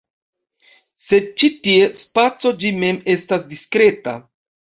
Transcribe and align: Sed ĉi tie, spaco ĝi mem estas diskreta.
Sed 1.01 1.27
ĉi 1.41 1.49
tie, 1.67 1.83
spaco 1.99 2.53
ĝi 2.63 2.73
mem 2.85 2.99
estas 3.17 3.47
diskreta. 3.53 4.17